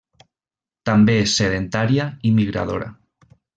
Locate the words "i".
2.31-2.35